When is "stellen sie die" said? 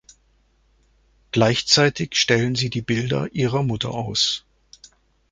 2.15-2.81